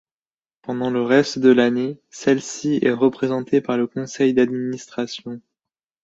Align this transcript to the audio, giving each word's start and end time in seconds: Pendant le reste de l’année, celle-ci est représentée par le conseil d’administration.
Pendant 0.63 0.89
le 0.89 1.03
reste 1.03 1.37
de 1.37 1.51
l’année, 1.51 1.99
celle-ci 2.09 2.79
est 2.81 2.89
représentée 2.89 3.61
par 3.61 3.77
le 3.77 3.85
conseil 3.85 4.33
d’administration. 4.33 5.39